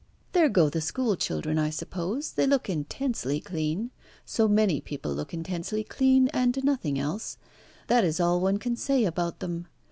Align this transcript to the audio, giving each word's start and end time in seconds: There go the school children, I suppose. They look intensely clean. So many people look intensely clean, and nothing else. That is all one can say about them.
There 0.31 0.49
go 0.49 0.67
the 0.67 0.81
school 0.81 1.15
children, 1.15 1.59
I 1.59 1.69
suppose. 1.69 2.31
They 2.31 2.47
look 2.47 2.71
intensely 2.71 3.39
clean. 3.39 3.91
So 4.25 4.47
many 4.47 4.81
people 4.81 5.13
look 5.13 5.31
intensely 5.31 5.83
clean, 5.83 6.27
and 6.29 6.63
nothing 6.63 6.97
else. 6.97 7.37
That 7.85 8.03
is 8.03 8.19
all 8.19 8.41
one 8.41 8.57
can 8.57 8.75
say 8.75 9.05
about 9.05 9.41
them. 9.41 9.67